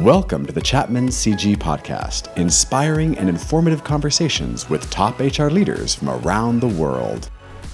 Welcome 0.00 0.46
to 0.46 0.52
the 0.52 0.62
Chapman 0.62 1.08
CG 1.08 1.56
podcast, 1.58 2.34
inspiring 2.38 3.18
and 3.18 3.28
informative 3.28 3.84
conversations 3.84 4.70
with 4.70 4.88
top 4.88 5.20
HR 5.20 5.48
leaders 5.48 5.94
from 5.94 6.08
around 6.08 6.60
the 6.60 6.68
world. 6.68 7.28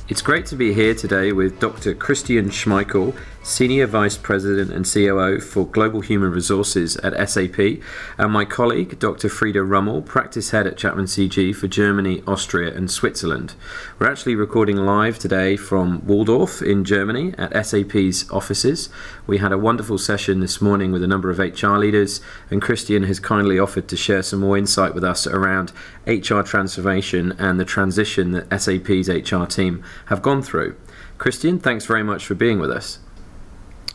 It's 0.08 0.22
great 0.22 0.44
to 0.46 0.56
be 0.56 0.74
here 0.74 0.92
today 0.92 1.30
with 1.30 1.60
Dr. 1.60 1.94
Christian 1.94 2.46
Schmeichel, 2.50 3.16
Senior 3.46 3.86
Vice 3.86 4.16
President 4.16 4.72
and 4.72 4.84
COO 4.84 5.38
for 5.38 5.68
Global 5.68 6.00
Human 6.00 6.32
Resources 6.32 6.96
at 6.96 7.30
SAP, 7.30 7.80
and 8.18 8.32
my 8.32 8.44
colleague, 8.44 8.98
Dr. 8.98 9.28
Frieda 9.28 9.62
Rummel, 9.62 10.02
Practice 10.02 10.50
Head 10.50 10.66
at 10.66 10.76
Chapman 10.76 11.04
CG 11.04 11.54
for 11.54 11.68
Germany, 11.68 12.24
Austria, 12.26 12.74
and 12.74 12.90
Switzerland. 12.90 13.54
We're 14.00 14.10
actually 14.10 14.34
recording 14.34 14.78
live 14.78 15.20
today 15.20 15.56
from 15.56 16.02
Walldorf 16.02 16.60
in 16.60 16.82
Germany 16.82 17.34
at 17.38 17.64
SAP's 17.64 18.28
offices. 18.32 18.88
We 19.28 19.38
had 19.38 19.52
a 19.52 19.58
wonderful 19.58 19.98
session 19.98 20.40
this 20.40 20.60
morning 20.60 20.90
with 20.90 21.04
a 21.04 21.06
number 21.06 21.30
of 21.30 21.38
HR 21.38 21.76
leaders, 21.76 22.20
and 22.50 22.60
Christian 22.60 23.04
has 23.04 23.20
kindly 23.20 23.60
offered 23.60 23.86
to 23.86 23.96
share 23.96 24.24
some 24.24 24.40
more 24.40 24.58
insight 24.58 24.92
with 24.92 25.04
us 25.04 25.24
around 25.24 25.70
HR 26.04 26.40
transformation 26.40 27.30
and 27.38 27.60
the 27.60 27.64
transition 27.64 28.32
that 28.32 28.60
SAP's 28.60 29.08
HR 29.08 29.44
team 29.44 29.84
have 30.06 30.20
gone 30.20 30.42
through. 30.42 30.74
Christian, 31.18 31.60
thanks 31.60 31.86
very 31.86 32.02
much 32.02 32.26
for 32.26 32.34
being 32.34 32.58
with 32.58 32.72
us. 32.72 32.98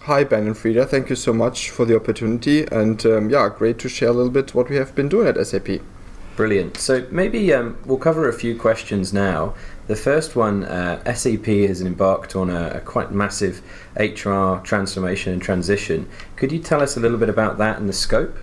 Hi, 0.05 0.23
Ben 0.23 0.47
and 0.47 0.57
Frieda. 0.57 0.87
Thank 0.87 1.11
you 1.11 1.15
so 1.15 1.31
much 1.31 1.69
for 1.69 1.85
the 1.85 1.95
opportunity. 1.95 2.65
And 2.71 3.05
um, 3.05 3.29
yeah, 3.29 3.49
great 3.55 3.77
to 3.79 3.87
share 3.87 4.09
a 4.09 4.13
little 4.13 4.31
bit 4.31 4.55
what 4.55 4.67
we 4.67 4.75
have 4.77 4.95
been 4.95 5.07
doing 5.07 5.27
at 5.27 5.45
SAP. 5.45 5.79
Brilliant. 6.35 6.77
So 6.77 7.05
maybe 7.11 7.53
um, 7.53 7.77
we'll 7.85 7.99
cover 7.99 8.27
a 8.27 8.33
few 8.33 8.57
questions 8.57 9.13
now. 9.13 9.53
The 9.85 9.95
first 9.95 10.35
one 10.35 10.63
uh, 10.63 11.13
SAP 11.13 11.45
has 11.45 11.83
embarked 11.83 12.35
on 12.35 12.49
a, 12.49 12.69
a, 12.69 12.79
quite 12.79 13.11
massive 13.11 13.61
HR 13.95 14.55
transformation 14.63 15.33
and 15.33 15.41
transition. 15.41 16.09
Could 16.35 16.51
you 16.51 16.57
tell 16.57 16.81
us 16.81 16.97
a 16.97 16.99
little 16.99 17.20
bit 17.20 17.29
about 17.29 17.59
that 17.59 17.77
and 17.77 17.87
the 17.87 17.93
scope? 17.93 18.35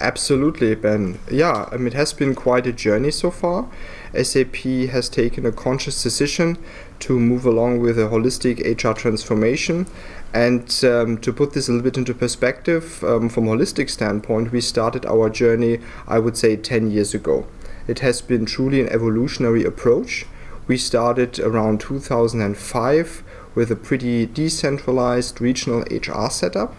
Absolutely, 0.00 0.74
Ben. 0.74 1.18
Yeah, 1.30 1.68
mean, 1.76 1.86
it 1.86 1.94
has 1.94 2.12
been 2.12 2.34
quite 2.34 2.66
a 2.66 2.72
journey 2.72 3.10
so 3.10 3.30
far. 3.30 3.70
SAP 4.14 4.56
has 4.90 5.08
taken 5.08 5.46
a 5.46 5.52
conscious 5.52 6.02
decision 6.02 6.58
to 7.00 7.18
move 7.18 7.46
along 7.46 7.80
with 7.80 7.98
a 7.98 8.08
holistic 8.08 8.60
HR 8.60 8.92
transformation. 8.92 9.86
And 10.34 10.62
um, 10.84 11.16
to 11.18 11.32
put 11.32 11.54
this 11.54 11.68
a 11.68 11.72
little 11.72 11.84
bit 11.84 11.96
into 11.96 12.12
perspective, 12.12 13.02
um, 13.04 13.30
from 13.30 13.48
a 13.48 13.52
holistic 13.52 13.88
standpoint, 13.88 14.52
we 14.52 14.60
started 14.60 15.06
our 15.06 15.30
journey, 15.30 15.78
I 16.06 16.18
would 16.18 16.36
say, 16.36 16.56
10 16.56 16.90
years 16.90 17.14
ago. 17.14 17.46
It 17.88 18.00
has 18.00 18.20
been 18.20 18.44
truly 18.44 18.82
an 18.82 18.90
evolutionary 18.90 19.64
approach. 19.64 20.26
We 20.66 20.76
started 20.76 21.38
around 21.38 21.80
2005 21.80 23.22
with 23.54 23.70
a 23.70 23.76
pretty 23.76 24.26
decentralized 24.26 25.40
regional 25.40 25.84
HR 25.90 26.28
setup 26.28 26.74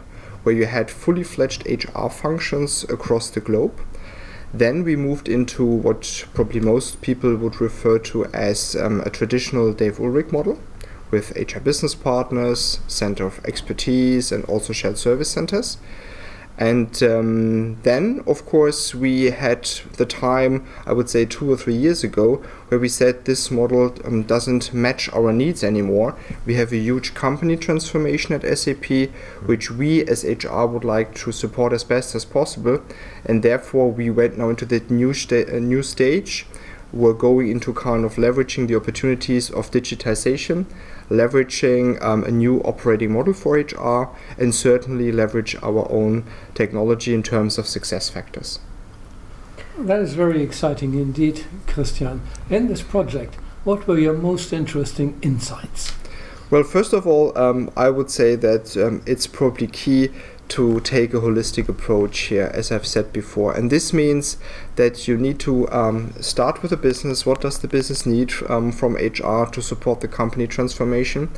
where 0.48 0.56
you 0.56 0.66
had 0.66 0.90
fully 0.90 1.24
fledged 1.24 1.68
HR 1.68 2.08
functions 2.08 2.86
across 2.86 3.30
the 3.30 3.42
globe. 3.42 3.82
Then 4.54 4.86
we 4.86 4.96
moved 4.96 5.28
into 5.28 5.66
what 5.66 6.26
probably 6.34 6.62
most 6.62 7.02
people 7.02 7.36
would 7.36 7.60
refer 7.60 8.00
to 8.12 8.24
as 8.28 8.74
um, 8.78 9.02
a 9.02 9.10
traditional 9.10 9.74
Dave 9.74 10.00
Ulrich 10.00 10.32
model 10.32 10.58
with 11.12 11.36
HR 11.36 11.60
business 11.60 11.96
partners, 11.96 12.80
center 12.88 13.26
of 13.26 13.44
expertise, 13.44 14.32
and 14.32 14.46
also 14.46 14.72
shared 14.72 14.98
service 14.98 15.30
centers. 15.30 15.80
And 16.58 17.02
um, 17.04 17.82
then, 17.84 18.24
of 18.26 18.46
course, 18.46 18.96
we 18.96 19.26
had 19.26 19.66
the 19.98 20.08
time, 20.08 20.68
I 20.88 20.94
would 20.94 21.08
say 21.08 21.26
two 21.26 21.52
or 21.52 21.58
three 21.58 21.76
years 21.76 22.04
ago, 22.04 22.38
where 22.70 22.80
we 22.80 22.90
said 22.90 23.26
this 23.26 23.52
model 23.52 23.94
um, 24.04 24.24
doesn't 24.24 24.74
match 24.74 25.08
our 25.14 25.32
needs 25.32 25.64
anymore. 25.64 26.18
We 26.48 26.56
have 26.56 26.72
a 26.74 26.78
huge 26.78 27.14
company 27.14 27.58
transformation 27.58 28.34
at 28.34 28.58
SAP, 28.58 29.12
which 29.46 29.70
we 29.70 30.04
as 30.06 30.24
HR 30.24 30.66
would 30.66 30.84
like 30.84 31.14
to 31.16 31.32
support 31.32 31.74
as 31.74 31.84
best 31.84 32.16
as 32.16 32.26
possible. 32.26 32.82
And 33.24 33.44
therefore, 33.44 33.92
we 33.92 34.10
went 34.10 34.38
now 34.38 34.50
into 34.50 34.66
that 34.66 34.90
new, 34.90 35.14
sta- 35.14 35.56
uh, 35.56 35.60
new 35.60 35.84
stage. 35.84 36.48
We're 36.94 37.14
going 37.14 37.50
into 37.50 37.74
kind 37.74 38.06
of 38.06 38.16
leveraging 38.16 38.68
the 38.68 38.76
opportunities 38.76 39.50
of 39.50 39.72
digitization 39.72 40.66
leveraging 41.10 42.02
um, 42.04 42.24
a 42.24 42.32
new 42.32 42.60
operating 42.62 43.14
model 43.14 43.34
for 43.34 43.58
HR, 43.58 44.10
and 44.38 44.54
certainly 44.54 45.12
leverage 45.12 45.56
our 45.62 45.90
own 45.92 46.26
technology 46.54 47.14
in 47.14 47.24
terms 47.24 47.58
of 47.58 47.66
SuccessFactors. 47.66 48.60
That 49.78 50.00
is 50.00 50.14
very 50.14 50.42
exciting 50.42 50.94
indeed, 50.96 51.46
Christian. 51.68 52.22
In 52.50 52.68
this 52.68 52.82
project, 52.82 53.36
what 53.64 53.88
were 53.88 54.00
your 54.00 54.18
most 54.18 54.52
interesting 54.52 55.18
insights? 55.22 55.94
Well, 56.50 56.64
first 56.64 56.94
of 56.94 57.06
all, 57.06 57.38
um, 57.38 57.70
I 57.76 57.90
would 57.90 58.10
say 58.10 58.36
that 58.36 58.78
um, 58.78 59.04
it's 59.06 59.28
probably 59.28 59.68
key 59.68 60.10
to 60.50 60.80
take 60.82 61.14
a 61.14 61.20
holistic 61.20 61.68
approach 61.68 62.20
here, 62.20 62.52
as 62.54 62.72
I've 62.72 62.88
said 62.88 63.12
before. 63.12 63.54
And 63.54 63.70
this 63.70 63.94
means 63.94 64.38
that 64.76 65.08
you 65.08 65.18
need 65.18 65.40
to 65.42 65.70
um, 65.72 66.14
start 66.22 66.62
with 66.62 66.72
the 66.72 66.78
business. 66.78 67.26
What 67.26 67.42
does 67.42 67.60
the 67.60 67.68
business 67.68 68.06
need 68.06 68.32
um, 68.50 68.72
from 68.72 68.96
HR 68.96 69.46
to 69.46 69.62
support 69.62 70.02
the 70.02 70.08
company 70.08 70.48
transformation? 70.48 71.30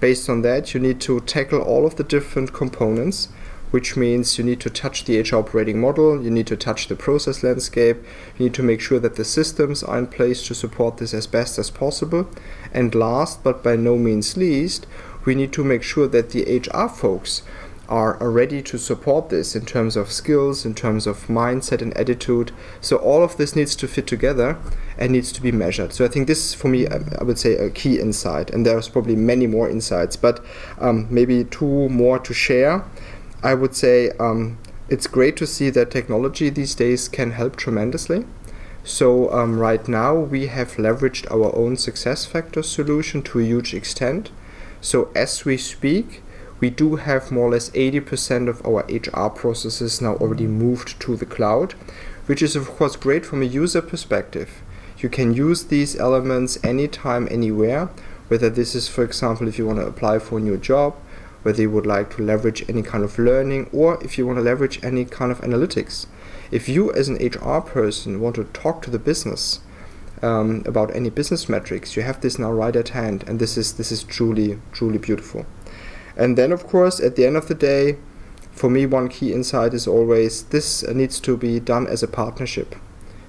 Based 0.00 0.28
on 0.28 0.42
that, 0.42 0.74
you 0.74 0.80
need 0.80 1.00
to 1.02 1.20
tackle 1.20 1.60
all 1.60 1.86
of 1.86 1.96
the 1.96 2.04
different 2.04 2.52
components. 2.52 3.28
Which 3.70 3.98
means 3.98 4.38
you 4.38 4.44
need 4.44 4.60
to 4.60 4.70
touch 4.70 5.04
the 5.04 5.20
HR 5.20 5.36
operating 5.36 5.78
model, 5.78 6.22
you 6.22 6.30
need 6.30 6.46
to 6.46 6.56
touch 6.56 6.88
the 6.88 6.96
process 6.96 7.42
landscape, 7.42 7.98
you 8.38 8.46
need 8.46 8.54
to 8.54 8.62
make 8.62 8.80
sure 8.80 8.98
that 8.98 9.16
the 9.16 9.26
systems 9.26 9.82
are 9.82 9.98
in 9.98 10.06
place 10.06 10.46
to 10.46 10.54
support 10.54 10.96
this 10.96 11.12
as 11.12 11.26
best 11.26 11.58
as 11.58 11.68
possible. 11.68 12.30
And 12.72 12.94
last 12.94 13.44
but 13.44 13.62
by 13.62 13.76
no 13.76 13.98
means 13.98 14.38
least, 14.38 14.86
we 15.26 15.34
need 15.34 15.52
to 15.52 15.62
make 15.62 15.82
sure 15.82 16.08
that 16.08 16.30
the 16.30 16.60
HR 16.60 16.88
folks 16.88 17.42
are, 17.88 18.16
ready 18.20 18.62
to 18.62 18.78
support 18.78 19.30
this 19.30 19.56
in 19.56 19.64
terms 19.64 19.96
of 19.96 20.12
skills, 20.12 20.66
in 20.66 20.74
terms 20.74 21.06
of 21.06 21.26
mindset 21.26 21.80
and 21.80 21.96
attitude. 21.96 22.52
So 22.80 22.96
all 22.96 23.22
of 23.22 23.36
this 23.36 23.56
needs 23.56 23.74
to 23.76 23.88
fit 23.88 24.06
together 24.06 24.58
and 24.98 25.12
needs 25.12 25.32
to 25.32 25.42
be 25.42 25.52
measured. 25.52 25.92
So 25.92 26.04
I 26.04 26.08
think 26.08 26.26
this, 26.26 26.54
for 26.54 26.68
me, 26.68 26.86
I 26.86 27.22
would 27.22 27.38
say 27.38 27.54
a 27.54 27.70
key 27.70 27.98
insight. 27.98 28.50
And 28.50 28.66
there's 28.66 28.88
probably 28.88 29.16
many 29.16 29.46
more 29.46 29.70
insights, 29.70 30.16
but 30.16 30.44
um, 30.78 31.06
maybe 31.10 31.44
two 31.44 31.88
more 31.88 32.18
to 32.18 32.34
share. 32.34 32.84
I 33.42 33.54
would 33.54 33.74
say 33.74 34.10
um, 34.20 34.58
it's 34.88 35.06
great 35.06 35.36
to 35.38 35.46
see 35.46 35.70
that 35.70 35.90
technology 35.90 36.50
these 36.50 36.74
days 36.74 37.08
can 37.08 37.32
help 37.32 37.56
tremendously. 37.56 38.26
So 38.84 39.30
um, 39.32 39.58
right 39.58 39.86
now 39.86 40.14
we 40.14 40.46
have 40.46 40.76
leveraged 40.76 41.30
our 41.30 41.54
own 41.54 41.76
SuccessFactors 41.76 42.64
solution 42.64 43.22
to 43.24 43.38
a 43.38 43.44
huge 43.44 43.74
extent. 43.74 44.30
So 44.80 45.10
as 45.14 45.44
we 45.44 45.56
speak, 45.56 46.22
we 46.60 46.70
do 46.70 46.96
have 46.96 47.30
more 47.30 47.48
or 47.48 47.50
less 47.52 47.70
80% 47.70 48.48
of 48.48 48.64
our 48.66 48.84
HR 48.88 49.30
processes 49.30 50.00
now 50.00 50.14
already 50.16 50.46
moved 50.46 50.98
to 51.00 51.16
the 51.16 51.26
cloud, 51.26 51.72
which 52.26 52.42
is 52.42 52.56
of 52.56 52.68
course 52.68 52.96
great 52.96 53.24
from 53.24 53.42
a 53.42 53.46
user 53.46 53.80
perspective. 53.80 54.62
You 54.98 55.08
can 55.08 55.32
use 55.32 55.64
these 55.64 55.96
elements 55.96 56.58
anytime, 56.64 57.28
anywhere, 57.30 57.90
whether 58.26 58.50
this 58.50 58.74
is, 58.74 58.88
for 58.88 59.04
example, 59.04 59.46
if 59.46 59.58
you 59.58 59.66
want 59.66 59.78
to 59.78 59.86
apply 59.86 60.18
for 60.18 60.38
a 60.38 60.42
new 60.42 60.56
job, 60.56 60.94
whether 61.42 61.62
you 61.62 61.70
would 61.70 61.86
like 61.86 62.14
to 62.16 62.22
leverage 62.22 62.68
any 62.68 62.82
kind 62.82 63.04
of 63.04 63.18
learning, 63.18 63.70
or 63.72 64.02
if 64.02 64.18
you 64.18 64.26
want 64.26 64.38
to 64.38 64.42
leverage 64.42 64.82
any 64.82 65.04
kind 65.04 65.30
of 65.30 65.40
analytics. 65.40 66.06
If 66.50 66.68
you, 66.68 66.92
as 66.92 67.08
an 67.08 67.16
HR 67.16 67.60
person, 67.60 68.20
want 68.20 68.36
to 68.36 68.44
talk 68.44 68.82
to 68.82 68.90
the 68.90 68.98
business 68.98 69.60
um, 70.22 70.62
about 70.66 70.94
any 70.94 71.10
business 71.10 71.48
metrics, 71.48 71.96
you 71.96 72.02
have 72.02 72.20
this 72.20 72.38
now 72.38 72.50
right 72.50 72.74
at 72.74 72.90
hand, 72.90 73.24
and 73.26 73.38
this 73.38 73.56
is 73.56 73.74
this 73.74 73.92
is 73.92 74.02
truly 74.02 74.58
truly 74.72 74.98
beautiful. 74.98 75.46
And 76.18 76.36
then, 76.36 76.52
of 76.52 76.66
course, 76.66 77.00
at 77.00 77.16
the 77.16 77.24
end 77.24 77.36
of 77.36 77.48
the 77.48 77.54
day, 77.54 77.96
for 78.50 78.68
me, 78.68 78.84
one 78.84 79.08
key 79.08 79.32
insight 79.32 79.72
is 79.72 79.86
always 79.86 80.42
this 80.44 80.86
needs 80.88 81.20
to 81.20 81.36
be 81.36 81.60
done 81.60 81.86
as 81.86 82.02
a 82.02 82.08
partnership. 82.08 82.74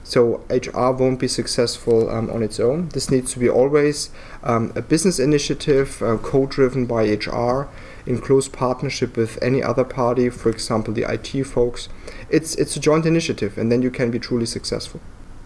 So 0.04 0.42
HR 0.50 0.90
won't 0.90 1.20
be 1.20 1.28
successful 1.28 2.10
um, 2.10 2.32
on 2.32 2.42
its 2.42 2.60
own. 2.60 2.90
This 2.90 3.12
needs 3.12 3.32
to 3.34 3.40
be 3.40 3.48
always 3.48 4.10
um, 4.42 4.74
a 4.76 4.82
business 4.82 5.20
initiative, 5.20 6.02
uh, 6.02 6.18
co-driven 6.18 6.88
by 6.88 7.04
HR, 7.04 7.70
in 8.08 8.20
close 8.20 8.48
partnership 8.48 9.16
with 9.16 9.38
any 9.40 9.62
other 9.62 9.84
party, 9.84 10.32
for 10.32 10.50
example, 10.50 10.96
the 10.96 11.04
IT 11.04 11.44
folks. 11.44 11.90
It's 12.32 12.56
it's 12.56 12.76
a 12.76 12.80
joint 12.80 13.06
initiative, 13.06 13.56
and 13.56 13.72
then 13.72 13.84
you 13.84 13.92
can 13.92 14.10
be 14.10 14.18
truly 14.18 14.48
successful. 14.48 15.00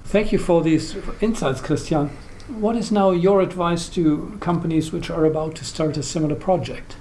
Thank 0.05 0.31
you 0.31 0.39
for 0.39 0.61
these 0.61 0.95
insights, 1.19 1.59
Christian. 1.59 2.09
What 2.47 2.77
is 2.77 2.89
now 2.89 3.11
your 3.11 3.41
advice 3.41 3.89
to 3.89 4.37
companies 4.39 4.93
which 4.93 5.09
are 5.09 5.25
about 5.25 5.55
to 5.55 5.65
start 5.65 5.97
a 5.97 6.03
similar 6.03 6.35
project? 6.35 6.95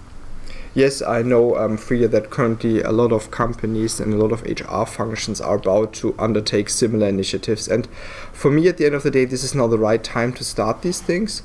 Yes, 0.75 1.03
I 1.03 1.23
know, 1.23 1.57
um, 1.57 1.77
Frieda, 1.77 2.09
that 2.09 2.31
currently 2.31 2.83
a 2.83 2.93
lot 2.93 3.13
of 3.13 3.31
companies 3.31 4.01
and 4.01 4.15
a 4.15 4.17
lot 4.17 4.33
of 4.33 4.43
HR 4.43 4.85
functions 4.85 5.41
are 5.41 5.57
about 5.57 5.93
to 5.95 6.15
undertake 6.19 6.69
similar 6.69 7.09
initiatives. 7.09 7.69
And 7.69 7.87
for 8.33 8.51
me, 8.51 8.69
at 8.69 8.79
the 8.79 8.87
end 8.87 8.95
of 8.95 9.03
the 9.03 9.11
day, 9.11 9.25
this 9.25 9.45
is 9.45 9.55
now 9.55 9.67
the 9.67 9.79
right 9.79 10.03
time 10.03 10.33
to 10.35 10.45
start 10.45 10.83
these 10.83 11.01
things. 11.01 11.43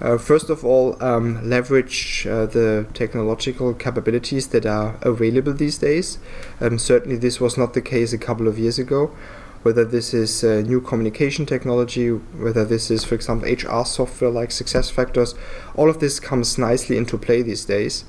Uh, 0.00 0.18
first 0.18 0.50
of 0.50 0.64
all, 0.64 1.02
um, 1.02 1.48
leverage 1.48 2.26
uh, 2.26 2.46
the 2.46 2.86
technological 2.94 3.72
capabilities 3.74 4.48
that 4.48 4.66
are 4.66 4.98
available 5.02 5.52
these 5.52 5.78
days. 5.78 6.18
Um, 6.60 6.78
certainly, 6.78 7.16
this 7.16 7.40
was 7.40 7.56
not 7.56 7.74
the 7.74 7.80
case 7.80 8.12
a 8.12 8.18
couple 8.18 8.48
of 8.48 8.58
years 8.58 8.78
ago. 8.78 9.14
Whether 9.62 9.84
this 9.84 10.12
is 10.12 10.44
uh, 10.44 10.62
new 10.66 10.80
communication 10.80 11.46
technology, 11.46 12.10
whether 12.10 12.66
this 12.66 12.90
is, 12.90 13.02
for 13.02 13.14
example, 13.14 13.48
HR 13.48 13.84
software 13.86 14.30
like 14.30 14.50
SuccessFactors, 14.50 15.34
all 15.74 15.88
of 15.88 16.00
this 16.00 16.20
comes 16.20 16.58
nicely 16.58 16.98
into 16.98 17.16
play 17.16 17.40
these 17.40 17.64
days. 17.64 18.04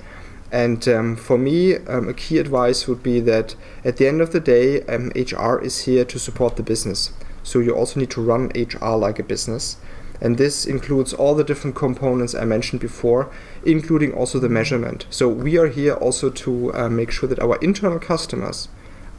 And 0.51 0.87
um, 0.87 1.15
for 1.15 1.37
me, 1.37 1.75
um, 1.75 2.07
a 2.07 2.13
key 2.13 2.37
advice 2.37 2.87
would 2.87 3.03
be 3.03 3.19
that 3.21 3.55
at 3.83 3.97
the 3.97 4.07
end 4.07 4.21
of 4.21 4.31
the 4.31 4.39
day, 4.39 4.81
um, 4.83 5.11
HR 5.15 5.57
is 5.57 5.81
here 5.85 6.05
to 6.05 6.19
support 6.19 6.55
the 6.55 6.63
business. 6.63 7.11
So 7.43 7.59
you 7.59 7.75
also 7.75 7.99
need 7.99 8.11
to 8.11 8.21
run 8.21 8.51
HR 8.55 8.95
like 8.95 9.19
a 9.19 9.23
business. 9.23 9.77
And 10.21 10.37
this 10.37 10.65
includes 10.65 11.13
all 11.13 11.35
the 11.35 11.43
different 11.43 11.75
components 11.75 12.33
I 12.33 12.45
mentioned 12.45 12.81
before, 12.81 13.29
including 13.65 14.13
also 14.13 14.39
the 14.39 14.49
measurement. 14.49 15.05
So 15.09 15.27
we 15.27 15.57
are 15.57 15.67
here 15.67 15.93
also 15.93 16.29
to 16.29 16.73
uh, 16.73 16.89
make 16.89 17.11
sure 17.11 17.27
that 17.27 17.39
our 17.39 17.57
internal 17.57 17.99
customers, 17.99 18.69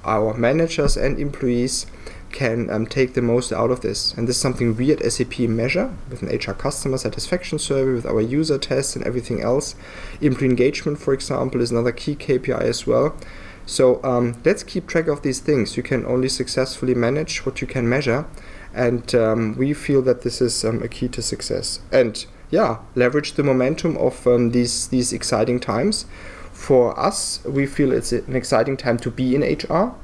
our 0.05 0.35
managers 0.35 0.97
and 0.97 1.19
employees 1.19 1.87
can 2.33 2.69
um, 2.71 2.87
take 2.87 3.15
the 3.15 3.23
most 3.23 3.53
out 3.53 3.71
of 3.71 3.81
this. 3.81 4.13
And 4.15 4.29
this 4.29 4.37
is 4.37 4.43
something 4.43 4.77
we 4.77 4.93
at 4.93 5.13
SAP 5.13 5.41
measure 5.41 5.95
with 6.11 6.23
an 6.23 6.29
HR 6.29 6.53
customer 6.53 6.99
satisfaction 6.99 7.59
survey, 7.59 7.93
with 7.93 8.07
our 8.07 8.21
user 8.21 8.59
tests 8.59 8.97
and 8.97 9.05
everything 9.05 9.41
else. 9.41 9.75
Employee 10.21 10.51
engagement, 10.51 10.99
for 10.99 11.15
example, 11.15 11.61
is 11.61 11.71
another 11.71 11.93
key 11.93 12.15
KPI 12.15 12.61
as 12.61 12.87
well. 12.87 13.17
So 13.65 14.03
um, 14.05 14.41
let's 14.45 14.63
keep 14.63 14.87
track 14.87 15.09
of 15.09 15.23
these 15.23 15.41
things. 15.41 15.77
You 15.77 15.83
can 15.83 16.07
only 16.07 16.29
successfully 16.29 16.95
manage 16.95 17.45
what 17.45 17.61
you 17.61 17.67
can 17.67 17.89
measure. 17.89 18.27
And 18.75 19.15
um, 19.15 19.57
we 19.57 19.73
feel 19.73 20.03
that 20.03 20.23
this 20.23 20.41
is 20.41 20.65
um, 20.65 20.83
a 20.83 20.89
key 20.89 21.09
to 21.09 21.23
success. 21.23 21.81
And 21.91 22.25
yeah, 22.51 22.79
leverage 22.95 23.33
the 23.33 23.43
momentum 23.43 23.97
of 23.97 24.27
um, 24.27 24.51
these, 24.51 24.89
these 24.89 25.13
exciting 25.13 25.59
times. 25.59 26.07
For 26.53 26.99
us, 26.99 27.45
we 27.45 27.67
feel 27.67 27.93
it's 27.93 28.13
an 28.13 28.37
exciting 28.37 28.77
time 28.77 28.99
to 28.99 29.11
be 29.11 29.35
in 29.35 29.43
HR 29.43 29.95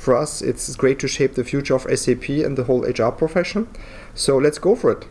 for 0.00 0.16
us, 0.16 0.40
it's 0.40 0.74
great 0.76 0.98
to 1.00 1.08
shape 1.08 1.34
the 1.34 1.44
future 1.44 1.74
of 1.74 1.82
SAP 1.82 2.28
and 2.30 2.56
the 2.56 2.64
whole 2.64 2.82
HR 2.82 3.10
profession. 3.10 3.68
So 4.14 4.38
let's 4.38 4.58
go 4.58 4.74
for 4.74 4.90
it. 4.90 5.06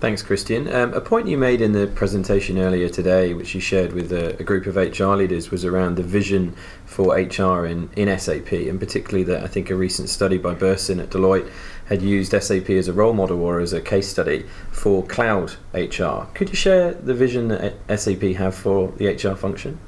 Thanks, 0.00 0.22
Christian. 0.22 0.72
Um, 0.72 0.92
a 0.94 1.00
point 1.00 1.26
you 1.26 1.36
made 1.36 1.60
in 1.60 1.72
the 1.72 1.86
presentation 1.86 2.58
earlier 2.58 2.88
today, 2.88 3.34
which 3.34 3.54
you 3.54 3.60
shared 3.60 3.92
with 3.92 4.12
a, 4.12 4.36
a, 4.38 4.44
group 4.44 4.66
of 4.66 4.76
HR 4.76 5.14
leaders, 5.14 5.50
was 5.50 5.64
around 5.64 5.96
the 5.96 6.04
vision 6.04 6.54
for 6.86 7.16
HR 7.16 7.66
in, 7.66 7.90
in 7.96 8.18
SAP, 8.18 8.52
and 8.52 8.78
particularly 8.78 9.24
that 9.24 9.42
I 9.42 9.48
think 9.48 9.70
a 9.70 9.74
recent 9.74 10.08
study 10.08 10.38
by 10.38 10.54
Bersin 10.54 11.00
at 11.00 11.10
Deloitte 11.10 11.50
had 11.86 12.00
used 12.02 12.30
SAP 12.30 12.70
as 12.70 12.86
a 12.86 12.92
role 12.92 13.12
model 13.12 13.42
or 13.42 13.58
as 13.58 13.72
a 13.72 13.80
case 13.80 14.08
study 14.08 14.44
for 14.70 15.04
cloud 15.04 15.54
HR. 15.72 16.26
Could 16.34 16.50
you 16.50 16.56
share 16.56 16.94
the 16.94 17.14
vision 17.14 17.48
that 17.48 17.74
SAP 17.98 18.22
have 18.22 18.54
for 18.54 18.92
the 18.98 19.08
HR 19.08 19.34
function? 19.34 19.80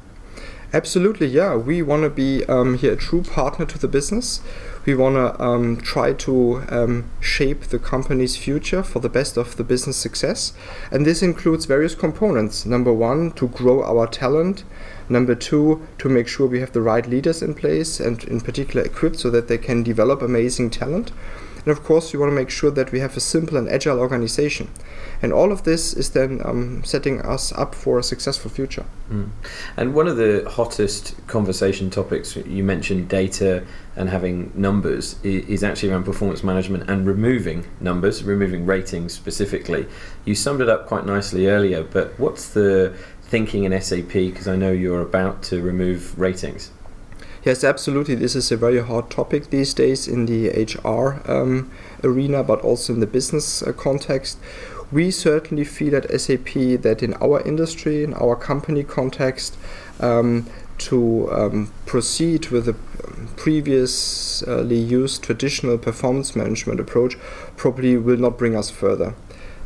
Absolutely, 0.72 1.26
yeah. 1.26 1.56
We 1.56 1.82
want 1.82 2.04
to 2.04 2.10
be 2.10 2.44
um, 2.44 2.78
here 2.78 2.92
a 2.92 2.96
true 2.96 3.22
partner 3.22 3.66
to 3.66 3.78
the 3.78 3.88
business. 3.88 4.40
We 4.86 4.94
want 4.94 5.16
to 5.16 5.42
um, 5.42 5.78
try 5.78 6.12
to 6.12 6.62
um, 6.68 7.10
shape 7.18 7.64
the 7.64 7.80
company's 7.80 8.36
future 8.36 8.84
for 8.84 9.00
the 9.00 9.08
best 9.08 9.36
of 9.36 9.56
the 9.56 9.64
business 9.64 9.96
success. 9.96 10.52
And 10.92 11.04
this 11.04 11.22
includes 11.22 11.64
various 11.64 11.96
components. 11.96 12.64
Number 12.64 12.92
one, 12.92 13.32
to 13.32 13.48
grow 13.48 13.82
our 13.82 14.06
talent. 14.06 14.62
Number 15.08 15.34
two, 15.34 15.88
to 15.98 16.08
make 16.08 16.28
sure 16.28 16.46
we 16.46 16.60
have 16.60 16.72
the 16.72 16.82
right 16.82 17.06
leaders 17.06 17.42
in 17.42 17.54
place 17.54 17.98
and, 17.98 18.22
in 18.24 18.40
particular, 18.40 18.86
equipped 18.86 19.18
so 19.18 19.28
that 19.30 19.48
they 19.48 19.58
can 19.58 19.82
develop 19.82 20.22
amazing 20.22 20.70
talent. 20.70 21.10
And 21.64 21.68
of 21.68 21.84
course, 21.84 22.12
we 22.12 22.18
want 22.18 22.30
to 22.30 22.34
make 22.34 22.50
sure 22.50 22.70
that 22.70 22.92
we 22.92 23.00
have 23.00 23.16
a 23.16 23.20
simple 23.20 23.56
and 23.56 23.68
agile 23.68 23.98
organization. 23.98 24.68
And 25.22 25.32
all 25.32 25.52
of 25.52 25.64
this 25.64 25.92
is 25.92 26.10
then 26.10 26.40
um, 26.44 26.82
setting 26.84 27.20
us 27.20 27.52
up 27.52 27.74
for 27.74 27.98
a 27.98 28.02
successful 28.02 28.50
future. 28.50 28.86
Mm. 29.10 29.30
And 29.76 29.94
one 29.94 30.08
of 30.08 30.16
the 30.16 30.48
hottest 30.48 31.14
conversation 31.26 31.90
topics, 31.90 32.36
you 32.36 32.64
mentioned 32.64 33.08
data 33.08 33.64
and 33.96 34.08
having 34.08 34.52
numbers, 34.54 35.16
is 35.22 35.62
actually 35.62 35.90
around 35.90 36.04
performance 36.04 36.42
management 36.42 36.88
and 36.88 37.06
removing 37.06 37.66
numbers, 37.80 38.24
removing 38.24 38.64
ratings 38.64 39.12
specifically. 39.12 39.86
You 40.24 40.34
summed 40.34 40.60
it 40.60 40.68
up 40.68 40.86
quite 40.86 41.04
nicely 41.04 41.48
earlier, 41.48 41.82
but 41.82 42.18
what's 42.18 42.50
the 42.50 42.96
thinking 43.22 43.64
in 43.64 43.78
SAP? 43.80 44.12
Because 44.12 44.48
I 44.48 44.56
know 44.56 44.72
you're 44.72 45.02
about 45.02 45.42
to 45.44 45.60
remove 45.60 46.18
ratings. 46.18 46.70
Yes, 47.42 47.64
absolutely. 47.64 48.16
This 48.16 48.36
is 48.36 48.52
a 48.52 48.56
very 48.58 48.82
hot 48.82 49.10
topic 49.10 49.48
these 49.48 49.72
days 49.72 50.06
in 50.06 50.26
the 50.26 50.50
HR 50.50 51.22
um, 51.26 51.70
arena, 52.04 52.42
but 52.42 52.60
also 52.60 52.92
in 52.92 53.00
the 53.00 53.06
business 53.06 53.62
uh, 53.62 53.72
context. 53.72 54.38
We 54.92 55.10
certainly 55.10 55.64
feel 55.64 55.96
at 55.96 56.20
SAP 56.20 56.52
that 56.82 57.02
in 57.02 57.14
our 57.14 57.40
industry, 57.40 58.04
in 58.04 58.12
our 58.12 58.36
company 58.36 58.84
context, 58.84 59.56
um, 60.00 60.48
to 60.78 61.32
um, 61.32 61.72
proceed 61.86 62.48
with 62.48 62.66
the 62.66 62.74
previously 63.36 64.78
used 64.78 65.22
traditional 65.22 65.78
performance 65.78 66.36
management 66.36 66.78
approach 66.78 67.16
probably 67.56 67.96
will 67.96 68.18
not 68.18 68.36
bring 68.36 68.54
us 68.54 68.68
further. 68.68 69.14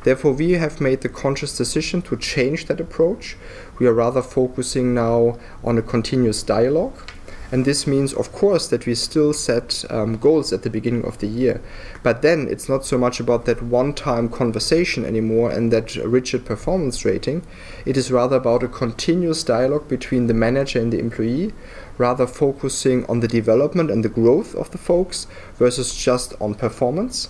Therefore, 0.04 0.32
we 0.32 0.52
have 0.52 0.80
made 0.80 1.00
the 1.00 1.08
conscious 1.08 1.56
decision 1.56 2.02
to 2.02 2.16
change 2.16 2.66
that 2.66 2.78
approach. 2.78 3.36
We 3.80 3.86
are 3.88 3.94
rather 3.94 4.22
focusing 4.22 4.94
now 4.94 5.38
on 5.64 5.76
a 5.76 5.82
continuous 5.82 6.44
dialogue 6.44 6.94
and 7.54 7.64
this 7.64 7.86
means, 7.86 8.12
of 8.12 8.32
course, 8.32 8.66
that 8.66 8.84
we 8.84 8.96
still 8.96 9.32
set 9.32 9.84
um, 9.88 10.16
goals 10.16 10.52
at 10.52 10.64
the 10.64 10.70
beginning 10.70 11.04
of 11.04 11.18
the 11.18 11.28
year. 11.28 11.62
But 12.02 12.20
then 12.20 12.48
it's 12.50 12.68
not 12.68 12.84
so 12.84 12.98
much 12.98 13.20
about 13.20 13.44
that 13.44 13.62
one 13.62 13.94
time 13.94 14.28
conversation 14.28 15.04
anymore 15.04 15.52
and 15.52 15.72
that 15.72 15.94
rigid 15.94 16.44
performance 16.44 17.04
rating. 17.04 17.46
It 17.86 17.96
is 17.96 18.10
rather 18.10 18.34
about 18.34 18.64
a 18.64 18.68
continuous 18.68 19.44
dialogue 19.44 19.86
between 19.86 20.26
the 20.26 20.34
manager 20.34 20.80
and 20.80 20.92
the 20.92 20.98
employee, 20.98 21.52
rather 21.96 22.26
focusing 22.26 23.06
on 23.06 23.20
the 23.20 23.28
development 23.28 23.88
and 23.88 24.04
the 24.04 24.08
growth 24.08 24.56
of 24.56 24.72
the 24.72 24.78
folks 24.78 25.28
versus 25.54 25.94
just 25.94 26.34
on 26.40 26.56
performance. 26.56 27.28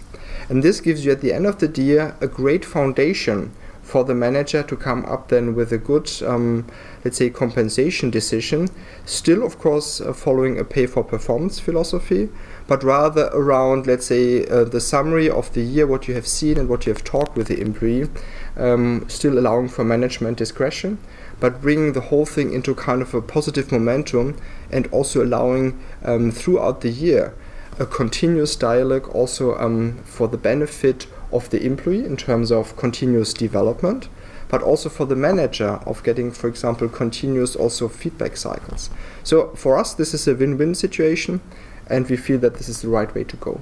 And 0.48 0.62
this 0.62 0.80
gives 0.80 1.04
you 1.04 1.12
at 1.12 1.20
the 1.20 1.34
end 1.34 1.44
of 1.44 1.58
the 1.58 1.68
year 1.82 2.16
a 2.22 2.28
great 2.28 2.64
foundation 2.64 3.52
for 3.84 4.02
the 4.02 4.14
manager 4.14 4.62
to 4.62 4.76
come 4.76 5.04
up 5.04 5.28
then 5.28 5.54
with 5.54 5.70
a 5.70 5.78
good, 5.78 6.10
um, 6.26 6.66
let's 7.04 7.18
say, 7.18 7.28
compensation 7.30 8.10
decision. 8.10 8.68
Still, 9.04 9.44
of 9.44 9.58
course, 9.58 10.00
uh, 10.00 10.12
following 10.12 10.58
a 10.58 10.64
pay 10.64 10.86
for 10.86 11.04
performance 11.04 11.60
philosophy, 11.60 12.30
but 12.66 12.82
rather 12.82 13.30
around, 13.32 13.86
let's 13.86 14.06
say, 14.06 14.46
uh, 14.46 14.64
the 14.64 14.80
summary 14.80 15.28
of 15.28 15.52
the 15.52 15.62
year, 15.62 15.86
what 15.86 16.08
you 16.08 16.14
have 16.14 16.26
seen 16.26 16.58
and 16.58 16.68
what 16.68 16.86
you 16.86 16.92
have 16.92 17.04
talked 17.04 17.36
with 17.36 17.48
the 17.48 17.60
employee, 17.60 18.08
um, 18.56 19.04
still 19.08 19.38
allowing 19.38 19.68
for 19.68 19.84
management 19.84 20.38
discretion, 20.38 20.98
but 21.38 21.60
bringing 21.60 21.92
the 21.92 22.08
whole 22.08 22.24
thing 22.26 22.52
into 22.54 22.74
kind 22.74 23.02
of 23.02 23.12
a 23.12 23.20
positive 23.20 23.70
momentum 23.70 24.36
and 24.72 24.86
also 24.86 25.22
allowing 25.22 25.78
um, 26.04 26.30
throughout 26.30 26.80
the 26.80 26.90
year 26.90 27.34
a 27.78 27.86
continuous 27.86 28.54
dialogue 28.54 29.08
also 29.08 29.56
um, 29.58 29.98
for 30.04 30.28
the 30.28 30.36
benefit 30.36 31.06
of 31.34 31.50
the 31.50 31.64
employee 31.66 32.04
in 32.04 32.16
terms 32.16 32.50
of 32.52 32.76
continuous 32.76 33.34
development, 33.34 34.08
but 34.48 34.62
also 34.62 34.88
for 34.88 35.04
the 35.04 35.16
manager 35.16 35.80
of 35.84 36.02
getting, 36.04 36.30
for 36.30 36.48
example, 36.48 36.88
continuous 36.88 37.56
also 37.56 37.88
feedback 37.88 38.36
cycles. 38.36 38.88
So 39.24 39.48
for 39.56 39.76
us, 39.76 39.94
this 39.94 40.14
is 40.14 40.28
a 40.28 40.34
win-win 40.34 40.74
situation, 40.74 41.40
and 41.88 42.08
we 42.08 42.16
feel 42.16 42.38
that 42.38 42.54
this 42.54 42.68
is 42.68 42.82
the 42.82 42.88
right 42.88 43.12
way 43.14 43.24
to 43.24 43.36
go. 43.36 43.60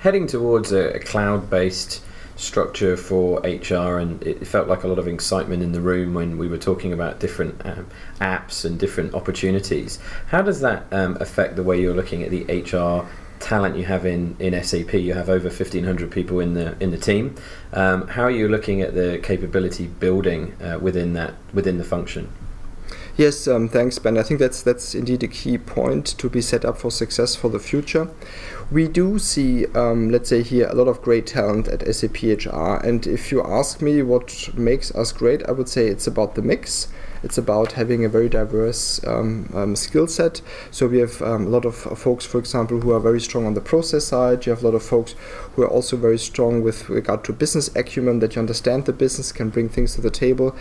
Heading 0.00 0.26
towards 0.26 0.72
a, 0.72 0.98
cloud-based 0.98 2.02
structure 2.36 2.96
for 2.96 3.38
HR, 3.40 3.98
and 3.98 4.22
it 4.24 4.46
felt 4.46 4.66
like 4.66 4.82
a 4.82 4.88
lot 4.88 4.98
of 4.98 5.06
excitement 5.06 5.62
in 5.62 5.70
the 5.70 5.80
room 5.80 6.14
when 6.14 6.36
we 6.36 6.48
were 6.48 6.58
talking 6.58 6.92
about 6.92 7.20
different 7.20 7.64
um, 7.64 7.86
apps 8.20 8.64
and 8.64 8.78
different 8.78 9.14
opportunities. 9.14 10.00
How 10.26 10.42
does 10.42 10.60
that 10.60 10.86
um, 10.90 11.16
affect 11.20 11.54
the 11.54 11.62
way 11.62 11.80
you're 11.80 11.94
looking 11.94 12.24
at 12.24 12.30
the 12.30 12.42
HR 12.60 13.08
talent 13.44 13.76
you 13.76 13.84
have 13.84 14.06
in, 14.06 14.36
in 14.38 14.60
SAP. 14.64 14.94
You 14.94 15.14
have 15.14 15.28
over 15.28 15.48
1,500 15.48 16.10
people 16.10 16.40
in 16.40 16.54
the 16.54 16.76
in 16.80 16.90
the 16.90 16.98
team. 16.98 17.36
Um, 17.72 18.08
how 18.08 18.22
are 18.22 18.30
you 18.30 18.48
looking 18.48 18.80
at 18.80 18.94
the 18.94 19.20
capability 19.22 19.86
building 19.86 20.54
uh, 20.62 20.78
within 20.80 21.12
that 21.12 21.34
within 21.52 21.78
the 21.78 21.84
function? 21.84 22.32
Yes, 23.16 23.46
um, 23.46 23.68
thanks, 23.68 24.00
Ben. 24.00 24.18
I 24.18 24.24
think 24.24 24.40
that's 24.40 24.62
that's 24.62 24.94
indeed 24.94 25.22
a 25.22 25.28
key 25.28 25.58
point 25.58 26.06
to 26.18 26.28
be 26.28 26.40
set 26.40 26.64
up 26.64 26.78
for 26.78 26.90
success 26.90 27.36
for 27.36 27.48
the 27.48 27.60
future. 27.60 28.08
We 28.72 28.88
do 28.88 29.18
see, 29.18 29.66
um, 29.66 30.08
let's 30.10 30.30
say 30.30 30.42
here, 30.42 30.66
a 30.68 30.74
lot 30.74 30.88
of 30.88 31.00
great 31.02 31.26
talent 31.26 31.68
at 31.68 31.94
SAP 31.94 32.22
HR. 32.22 32.76
And 32.82 33.06
if 33.06 33.30
you 33.30 33.44
ask 33.44 33.82
me 33.82 34.02
what 34.02 34.48
makes 34.54 34.92
us 34.94 35.12
great, 35.12 35.46
I 35.48 35.52
would 35.52 35.68
say 35.68 35.86
it's 35.86 36.06
about 36.06 36.34
the 36.34 36.42
mix. 36.42 36.88
It's 37.24 37.38
about 37.38 37.72
having 37.72 38.04
a 38.04 38.08
very 38.08 38.28
diverse 38.28 39.02
um, 39.06 39.50
um, 39.54 39.76
skill 39.76 40.06
set. 40.06 40.42
So 40.70 40.86
we 40.86 40.98
have 40.98 41.22
um, 41.22 41.46
a 41.46 41.48
lot 41.48 41.64
of 41.64 41.74
folks, 41.74 42.26
for 42.26 42.38
example, 42.38 42.80
who 42.80 42.92
are 42.92 43.00
very 43.00 43.20
strong 43.20 43.46
on 43.46 43.54
the 43.54 43.62
process 43.62 44.04
side. 44.04 44.44
You 44.44 44.50
have 44.50 44.62
a 44.62 44.66
lot 44.66 44.74
of 44.74 44.82
folks 44.82 45.14
who 45.54 45.62
are 45.62 45.70
also 45.70 45.96
very 45.96 46.18
strong 46.18 46.62
with 46.62 46.90
regard 46.90 47.24
to 47.24 47.32
business 47.32 47.74
acumen, 47.74 48.18
that 48.18 48.36
you 48.36 48.40
understand 48.40 48.84
the 48.84 48.92
business, 48.92 49.32
can 49.32 49.48
bring 49.48 49.70
things 49.70 49.94
to 49.94 50.02
the 50.02 50.10
table. 50.10 50.54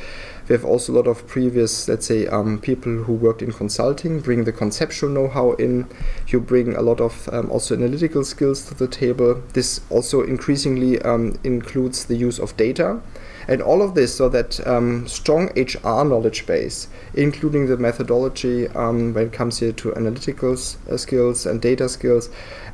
We 0.47 0.53
have 0.53 0.63
also 0.63 0.93
a 0.93 0.95
lot 0.95 1.07
of 1.07 1.27
previous, 1.27 1.89
let's 1.89 2.05
say, 2.05 2.27
um, 2.27 2.59
people 2.59 3.03
who 3.03 3.13
worked 3.13 3.41
in 3.41 3.51
consulting, 3.51 4.21
bring 4.21 4.45
the 4.45 4.53
conceptual 4.53 5.09
know-how 5.09 5.51
in. 5.53 5.89
You 6.27 6.39
bring 6.39 6.75
a 6.75 6.81
lot 6.81 7.01
of 7.01 7.27
um, 7.33 7.51
also 7.51 7.75
analytical 7.75 8.23
skills 8.23 8.65
to 8.67 8.73
the 8.73 8.87
table. 8.87 9.43
This 9.51 9.81
also 9.89 10.21
increasingly 10.21 11.01
um, 11.01 11.37
includes 11.43 12.05
the 12.05 12.15
use 12.15 12.39
of 12.39 12.55
data. 12.55 13.01
And 13.47 13.61
all 13.61 13.81
of 13.81 13.95
this 13.95 14.15
so 14.15 14.29
that 14.29 14.65
um, 14.67 15.07
strong 15.07 15.49
HR 15.55 16.03
knowledge 16.03 16.45
base, 16.45 16.87
including 17.13 17.67
the 17.67 17.77
methodology 17.77 18.67
um, 18.69 19.13
when 19.13 19.27
it 19.27 19.33
comes 19.33 19.59
here 19.59 19.71
to 19.73 19.95
analytical 19.95 20.53
uh, 20.53 20.97
skills 20.97 21.45
and 21.45 21.61
data 21.61 21.89
skills, 21.89 22.29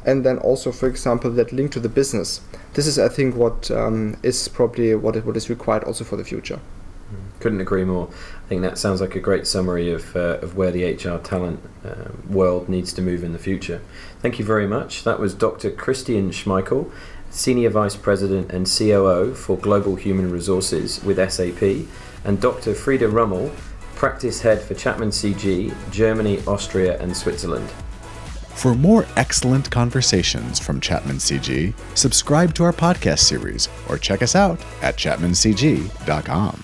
and 0.05 0.25
then 0.25 0.38
also, 0.39 0.71
for 0.71 0.88
example, 0.88 1.31
that 1.31 1.51
link 1.51 1.71
to 1.71 1.79
the 1.79 1.89
business. 1.89 2.41
This 2.73 2.88
is, 2.88 2.99
I 2.99 3.09
think, 3.09 3.35
what 3.35 3.69
um, 3.71 4.17
is 4.23 4.47
probably 4.47 4.95
what, 4.95 5.23
what 5.25 5.35
is 5.35 5.49
required 5.49 5.83
also 5.83 6.03
for 6.03 6.15
the 6.15 6.23
future. 6.23 6.59
Couldn't 7.39 7.61
agree 7.61 7.85
more. 7.85 8.09
I 8.45 8.47
think 8.49 8.61
that 8.63 8.77
sounds 8.77 9.01
like 9.01 9.15
a 9.15 9.19
great 9.19 9.47
summary 9.47 9.91
of, 9.91 10.15
uh, 10.15 10.39
of 10.41 10.55
where 10.55 10.71
the 10.71 10.83
HR 10.83 11.17
talent 11.19 11.61
uh, 11.85 12.11
world 12.27 12.67
needs 12.67 12.91
to 12.93 13.01
move 13.01 13.23
in 13.23 13.31
the 13.31 13.39
future. 13.39 13.81
Thank 14.21 14.39
you 14.39 14.45
very 14.45 14.67
much. 14.67 15.05
That 15.05 15.19
was 15.19 15.33
Dr. 15.33 15.71
Christian 15.71 16.31
Schmeichel, 16.31 16.91
Senior 17.29 17.69
Vice 17.69 17.95
President 17.95 18.51
and 18.51 18.65
COO 18.65 19.33
for 19.33 19.57
Global 19.57 19.95
Human 19.95 20.31
Resources 20.31 21.03
with 21.03 21.17
SAP, 21.31 21.88
and 22.25 22.41
Dr. 22.41 22.74
Frieda 22.74 23.07
Rummel, 23.07 23.51
Practice 23.95 24.41
Head 24.41 24.62
for 24.62 24.74
Chapman 24.74 25.09
CG, 25.09 25.74
Germany, 25.91 26.39
Austria, 26.48 27.00
and 27.01 27.15
Switzerland. 27.15 27.69
For 28.55 28.75
more 28.75 29.05
excellent 29.15 29.71
conversations 29.71 30.59
from 30.59 30.81
Chapman 30.81 31.17
CG, 31.17 31.74
subscribe 31.95 32.53
to 32.55 32.63
our 32.65 32.74
podcast 32.74 33.19
series 33.19 33.69
or 33.88 33.98
check 33.98 34.21
us 34.21 34.36
out 34.36 34.59
at 34.81 34.98
chapmancg.com. 34.98 36.63